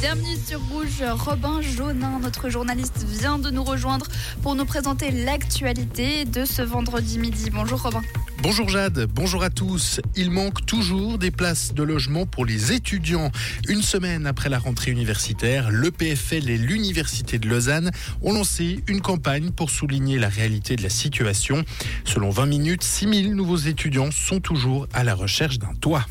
Bienvenue 0.00 0.36
sur 0.46 0.60
Rouge. 0.68 1.02
Robin 1.24 1.60
Jaunin, 1.62 2.18
notre 2.20 2.50
journaliste, 2.50 3.06
vient 3.08 3.38
de 3.38 3.50
nous 3.50 3.64
rejoindre 3.64 4.06
pour 4.42 4.54
nous 4.54 4.66
présenter 4.66 5.10
l'actualité 5.10 6.26
de 6.26 6.44
ce 6.44 6.60
vendredi 6.60 7.18
midi. 7.18 7.48
Bonjour 7.50 7.82
Robin. 7.82 8.02
Bonjour 8.42 8.68
Jade, 8.68 9.06
bonjour 9.14 9.42
à 9.42 9.48
tous. 9.48 10.00
Il 10.14 10.30
manque 10.30 10.66
toujours 10.66 11.16
des 11.16 11.30
places 11.30 11.72
de 11.72 11.82
logement 11.82 12.26
pour 12.26 12.44
les 12.44 12.72
étudiants. 12.72 13.30
Une 13.68 13.80
semaine 13.80 14.26
après 14.26 14.50
la 14.50 14.58
rentrée 14.58 14.90
universitaire, 14.90 15.70
le 15.70 15.90
PFL 15.90 16.50
et 16.50 16.58
l'Université 16.58 17.38
de 17.38 17.48
Lausanne 17.48 17.90
ont 18.20 18.34
lancé 18.34 18.84
une 18.88 19.00
campagne 19.00 19.50
pour 19.50 19.70
souligner 19.70 20.18
la 20.18 20.28
réalité 20.28 20.76
de 20.76 20.82
la 20.82 20.90
situation. 20.90 21.64
Selon 22.04 22.28
20 22.28 22.46
minutes, 22.46 22.84
6000 22.84 23.34
nouveaux 23.34 23.56
étudiants 23.56 24.10
sont 24.10 24.40
toujours 24.40 24.86
à 24.92 25.04
la 25.04 25.14
recherche 25.14 25.58
d'un 25.58 25.74
toit. 25.74 26.06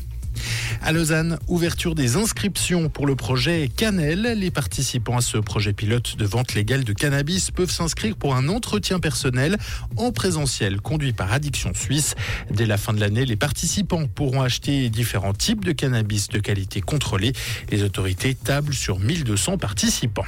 À 0.82 0.92
Lausanne, 0.92 1.38
ouverture 1.48 1.94
des 1.94 2.16
inscriptions 2.16 2.88
pour 2.88 3.06
le 3.06 3.16
projet 3.16 3.68
Canel. 3.74 4.22
Les 4.38 4.50
participants 4.50 5.16
à 5.16 5.20
ce 5.20 5.38
projet 5.38 5.72
pilote 5.72 6.16
de 6.16 6.24
vente 6.24 6.54
légale 6.54 6.84
de 6.84 6.92
cannabis 6.92 7.50
peuvent 7.50 7.70
s'inscrire 7.70 8.16
pour 8.16 8.34
un 8.34 8.48
entretien 8.48 8.98
personnel 8.98 9.56
en 9.96 10.12
présentiel 10.12 10.80
conduit 10.80 11.12
par 11.12 11.32
Addiction 11.32 11.72
Suisse. 11.74 12.14
Dès 12.50 12.66
la 12.66 12.76
fin 12.76 12.92
de 12.92 13.00
l'année, 13.00 13.24
les 13.24 13.36
participants 13.36 14.06
pourront 14.06 14.42
acheter 14.42 14.88
différents 14.90 15.34
types 15.34 15.64
de 15.64 15.72
cannabis 15.72 16.28
de 16.28 16.38
qualité 16.38 16.80
contrôlée. 16.80 17.32
Les 17.70 17.82
autorités 17.82 18.34
tablent 18.34 18.74
sur 18.74 19.00
1200 19.00 19.58
participants. 19.58 20.26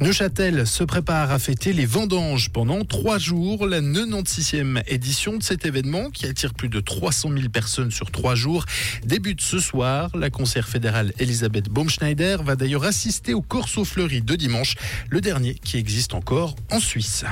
Neuchâtel 0.00 0.66
se 0.66 0.84
prépare 0.84 1.30
à 1.30 1.38
fêter 1.38 1.72
les 1.72 1.86
vendanges 1.86 2.50
pendant 2.50 2.84
trois 2.84 3.18
jours. 3.18 3.66
La 3.66 3.80
96e 3.80 4.82
édition 4.86 5.38
de 5.38 5.42
cet 5.42 5.64
événement, 5.64 6.10
qui 6.10 6.26
attire 6.26 6.52
plus 6.52 6.68
de 6.68 6.80
300 6.80 7.30
000 7.34 7.48
personnes 7.48 7.90
sur 7.90 8.10
trois 8.10 8.34
jours, 8.34 8.66
débute 9.04 9.40
ce 9.40 9.58
soir. 9.58 10.10
La 10.14 10.28
conseillère 10.28 10.68
fédérale 10.68 11.12
Elisabeth 11.18 11.70
Baumschneider 11.70 12.36
va 12.44 12.56
d'ailleurs 12.56 12.84
assister 12.84 13.32
au 13.32 13.40
Corso 13.40 13.84
Fleuri 13.84 14.20
de 14.20 14.36
dimanche, 14.36 14.74
le 15.08 15.22
dernier 15.22 15.54
qui 15.54 15.78
existe 15.78 16.12
encore 16.12 16.56
en 16.70 16.78
Suisse. 16.78 17.24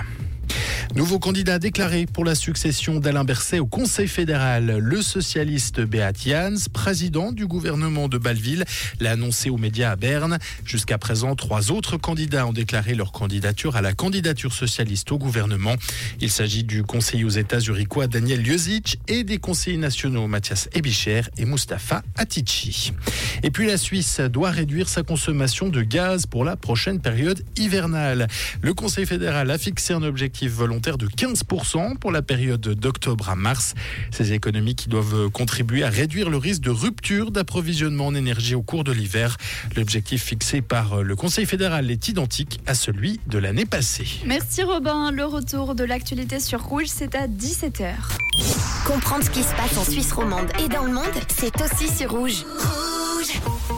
Nouveau 0.97 1.19
candidat 1.19 1.59
déclaré 1.59 2.07
pour 2.07 2.25
la 2.25 2.37
succession 2.37 3.01
d'Alain 3.01 3.25
Berset 3.25 3.59
au 3.59 3.67
Conseil 3.67 4.07
fédéral. 4.07 4.79
Le 4.79 5.03
socialiste 5.03 5.81
Beat 5.81 6.23
Jans, 6.25 6.55
président 6.73 7.33
du 7.33 7.49
gouvernement 7.49 8.07
de 8.07 8.17
Bâle-Ville, 8.17 8.65
l'a 9.01 9.11
annoncé 9.11 9.51
aux 9.51 9.57
médias 9.57 9.91
à 9.91 9.97
Berne. 9.97 10.39
Jusqu'à 10.65 10.97
présent, 10.97 11.35
trois 11.35 11.73
autres 11.73 11.97
candidats 11.97 12.47
ont 12.47 12.53
déclaré 12.53 12.95
leur 12.95 13.11
candidature 13.11 13.75
à 13.75 13.83
la 13.83 13.93
candidature 13.93 14.53
socialiste 14.53 15.11
au 15.11 15.19
gouvernement. 15.19 15.75
Il 16.21 16.31
s'agit 16.31 16.63
du 16.63 16.85
conseiller 16.85 17.25
aux 17.25 17.29
États 17.29 17.59
zurichois 17.59 18.07
Daniel 18.07 18.47
Ljozic 18.47 19.01
et 19.09 19.25
des 19.25 19.39
conseillers 19.39 19.79
nationaux 19.79 20.29
Mathias 20.29 20.69
Ebicher 20.75 21.23
et 21.37 21.45
Mustapha 21.45 22.05
Atici. 22.17 22.93
Et 23.43 23.51
puis 23.51 23.67
la 23.67 23.79
Suisse 23.79 24.21
doit 24.21 24.51
réduire 24.51 24.89
sa 24.89 25.03
consommation 25.03 25.71
de 25.71 25.83
gaz 25.83 26.27
pour 26.27 26.45
la 26.45 26.55
prochaine 26.55 27.01
période 27.01 27.43
hivernale. 27.57 28.29
Le 28.63 28.75
Conseil 28.75 29.07
fédéral 29.07 29.51
a 29.51 29.59
fixé 29.59 29.93
un 29.93 30.05
objectif 30.05 30.53
volontaire 30.53 30.84
de 30.93 31.07
15% 31.07 31.97
pour 31.97 32.13
la 32.13 32.21
période 32.21 32.61
d'octobre 32.61 33.31
à 33.31 33.37
mars. 33.37 33.75
Ces 34.11 34.33
économies 34.33 34.75
qui 34.75 34.89
doivent 34.89 35.31
contribuer 35.31 35.83
à 35.83 35.89
réduire 35.89 36.29
le 36.29 36.37
risque 36.37 36.61
de 36.61 36.71
rupture 36.71 37.31
d'approvisionnement 37.31 38.07
en 38.09 38.15
énergie 38.15 38.55
au 38.55 38.63
cours 38.63 38.85
de 38.85 38.93
l'hiver. 38.93 39.37
L'objectif 39.77 40.23
fixé 40.23 40.61
par 40.61 41.03
le 41.03 41.17
Conseil 41.17 41.47
fédéral 41.47 41.91
est 41.91 42.09
identique 42.09 42.61
à 42.67 42.75
celui 42.75 43.19
de 43.27 43.39
l'année 43.39 43.65
passée. 43.65 44.07
Merci 44.27 44.63
Robin. 44.63 45.11
Le 45.11 45.25
retour 45.25 45.75
de 45.75 45.85
l'actualité 45.85 46.39
sur 46.39 46.63
Rouge, 46.63 46.87
c'est 46.89 47.15
à 47.15 47.27
17h. 47.27 47.95
Comprendre 48.87 49.25
ce 49.25 49.31
qui 49.31 49.43
se 49.43 49.55
passe 49.55 49.79
en 49.79 49.85
Suisse 49.85 50.13
romande 50.13 50.51
et 50.63 50.69
dans 50.69 50.85
le 50.85 50.93
monde, 50.93 51.05
c'est 51.29 51.55
aussi 51.63 51.89
sur 51.89 52.11
Rouge. 52.11 52.45
Rouge 52.59 53.74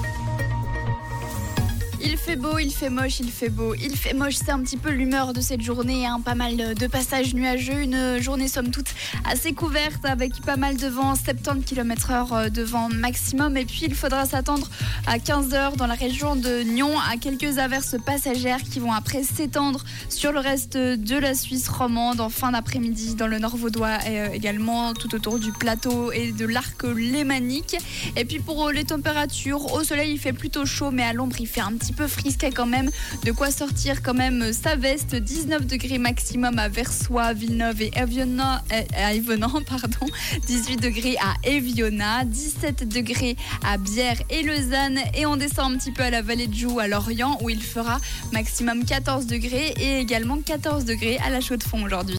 il 2.06 2.16
fait 2.16 2.36
beau, 2.36 2.58
il 2.58 2.72
fait 2.72 2.88
moche, 2.88 3.18
il 3.18 3.30
fait 3.30 3.48
beau, 3.48 3.74
il 3.74 3.96
fait 3.96 4.14
moche. 4.14 4.36
C'est 4.36 4.50
un 4.50 4.60
petit 4.60 4.76
peu 4.76 4.90
l'humeur 4.90 5.32
de 5.32 5.40
cette 5.40 5.60
journée. 5.60 6.06
Hein. 6.06 6.20
Pas 6.24 6.36
mal 6.36 6.74
de 6.74 6.86
passages 6.86 7.34
nuageux. 7.34 7.82
Une 7.82 8.22
journée, 8.22 8.46
somme 8.46 8.70
toute, 8.70 8.86
assez 9.24 9.52
couverte 9.54 10.04
avec 10.04 10.40
pas 10.42 10.56
mal 10.56 10.76
de 10.76 10.86
vent, 10.86 11.16
70 11.16 11.64
km/h 11.64 12.48
de 12.48 12.62
vent 12.62 12.88
maximum. 12.90 13.56
Et 13.56 13.64
puis, 13.64 13.82
il 13.86 13.94
faudra 13.94 14.24
s'attendre 14.24 14.70
à 15.08 15.18
15h 15.18 15.76
dans 15.76 15.88
la 15.88 15.94
région 15.94 16.36
de 16.36 16.62
Nyon 16.62 16.92
à 17.10 17.16
quelques 17.16 17.58
averses 17.58 17.96
passagères 18.06 18.62
qui 18.62 18.78
vont 18.78 18.92
après 18.92 19.24
s'étendre 19.24 19.82
sur 20.08 20.30
le 20.30 20.38
reste 20.38 20.76
de 20.76 21.18
la 21.18 21.34
Suisse 21.34 21.68
romande 21.68 22.20
en 22.20 22.28
fin 22.28 22.52
d'après-midi 22.52 23.16
dans 23.16 23.26
le 23.26 23.40
nord 23.40 23.56
vaudois 23.56 23.98
et 24.08 24.20
euh, 24.20 24.28
également 24.32 24.94
tout 24.94 25.12
autour 25.14 25.40
du 25.40 25.50
plateau 25.50 26.12
et 26.12 26.30
de 26.30 26.46
l'arc 26.46 26.84
lémanique. 26.84 27.76
Et 28.14 28.24
puis, 28.24 28.38
pour 28.38 28.70
les 28.70 28.84
températures, 28.84 29.72
au 29.72 29.82
soleil, 29.82 30.12
il 30.12 30.18
fait 30.18 30.32
plutôt 30.32 30.66
chaud, 30.66 30.92
mais 30.92 31.02
à 31.02 31.12
l'ombre, 31.12 31.34
il 31.40 31.48
fait 31.48 31.60
un 31.60 31.72
petit 31.72 31.92
peu 31.92 31.95
frisquet 32.06 32.50
quand 32.50 32.66
même. 32.66 32.90
De 33.24 33.32
quoi 33.32 33.50
sortir 33.50 34.02
quand 34.02 34.14
même 34.14 34.52
sa 34.52 34.76
veste. 34.76 35.14
19 35.16 35.66
degrés 35.66 35.98
maximum 35.98 36.58
à 36.58 36.68
Versoix, 36.68 37.32
Villeneuve 37.32 37.82
et 37.82 37.90
Eviona, 37.96 38.62
euh, 38.72 38.82
pardon. 39.66 40.06
18 40.46 40.76
degrés 40.80 41.16
à 41.20 41.34
Eviona, 41.48 42.24
17 42.24 42.88
degrés 42.88 43.36
à 43.64 43.78
Bière 43.78 44.22
et 44.30 44.42
Lausanne. 44.42 45.00
Et 45.14 45.26
on 45.26 45.36
descend 45.36 45.72
un 45.72 45.78
petit 45.78 45.92
peu 45.92 46.02
à 46.02 46.10
la 46.10 46.22
vallée 46.22 46.46
de 46.46 46.54
Joux, 46.54 46.78
à 46.78 46.86
Lorient, 46.88 47.38
où 47.42 47.50
il 47.50 47.62
fera 47.62 48.00
maximum 48.32 48.84
14 48.84 49.26
degrés 49.26 49.74
et 49.80 49.98
également 49.98 50.38
14 50.38 50.84
degrés 50.84 51.18
à 51.24 51.30
la 51.30 51.40
Chaux-de-Fonds 51.40 51.84
aujourd'hui. 51.84 52.14